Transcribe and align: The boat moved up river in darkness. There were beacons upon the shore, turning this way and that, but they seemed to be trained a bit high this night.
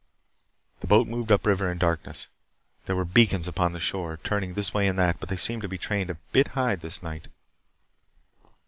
The 0.79 0.87
boat 0.87 1.07
moved 1.07 1.31
up 1.31 1.45
river 1.45 1.71
in 1.71 1.77
darkness. 1.77 2.27
There 2.87 2.95
were 2.95 3.05
beacons 3.05 3.47
upon 3.47 3.71
the 3.73 3.79
shore, 3.79 4.17
turning 4.23 4.55
this 4.55 4.73
way 4.73 4.87
and 4.87 4.97
that, 4.97 5.19
but 5.19 5.29
they 5.29 5.37
seemed 5.37 5.61
to 5.61 5.69
be 5.69 5.77
trained 5.77 6.09
a 6.09 6.17
bit 6.33 6.47
high 6.57 6.75
this 6.75 7.03
night. 7.03 7.27